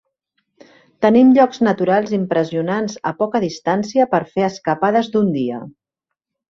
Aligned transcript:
Tenim 1.05 1.29
llocs 1.35 1.61
naturals 1.67 2.15
impressionants 2.19 2.97
a 3.11 3.13
poca 3.21 3.45
distància 3.47 4.11
per 4.15 4.25
fer 4.35 4.51
escapades 4.51 5.15
d'un 5.17 5.35
dia. 5.41 5.67